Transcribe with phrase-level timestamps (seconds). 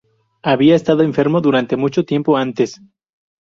[0.41, 2.81] Había estado enfermo durante mucho tiempo antes.